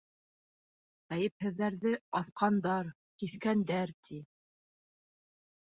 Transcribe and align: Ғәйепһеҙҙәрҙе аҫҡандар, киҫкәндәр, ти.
Ғәйепһеҙҙәрҙе 1.13 1.91
аҫҡандар, 2.21 2.91
киҫкәндәр, 3.25 3.95
ти. 4.09 4.23